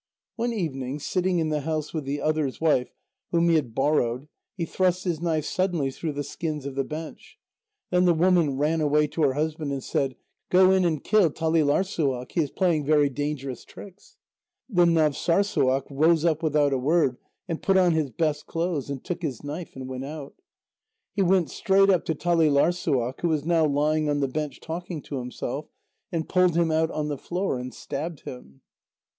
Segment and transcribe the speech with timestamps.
[0.35, 2.89] One evening, sitting in the house with the other's wife,
[3.29, 4.27] whom he had borrowed,
[4.57, 7.37] he thrust his knife suddenly through the skins of the bench.
[7.91, 10.15] Then the woman ran away to her husband and said:
[10.49, 14.17] "Go in and kill Talîlarssuaq; he is playing very dangerous tricks."
[14.67, 19.21] Then Navssârssuaq rose up without a word, and put on his best clothes, and took
[19.21, 20.33] his knife, and went out.
[21.13, 25.19] He went straight up to Talîlarssuaq, who was now lying on the bench talking to
[25.19, 25.67] himself,
[26.11, 28.61] and pulled him out on the floor and stabbed him.